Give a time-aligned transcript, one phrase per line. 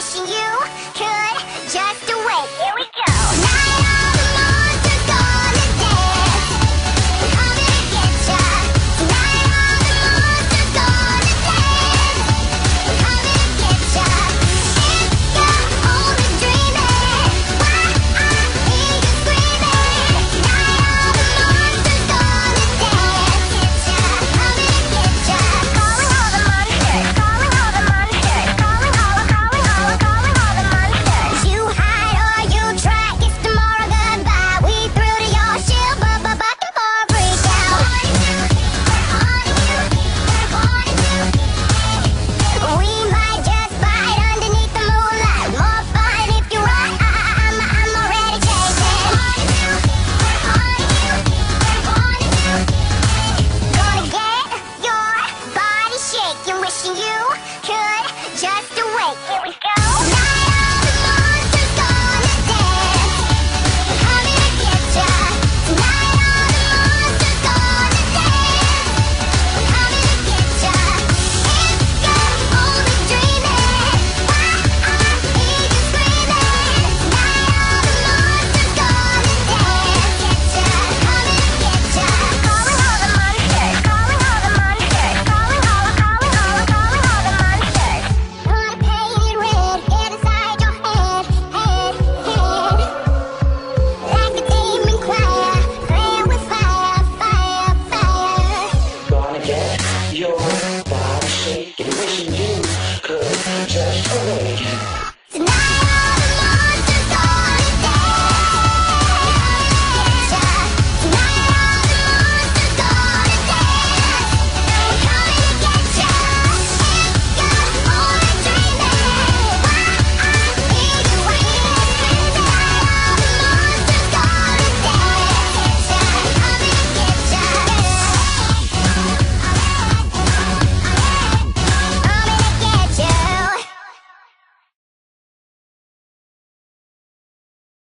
[0.00, 0.39] she you.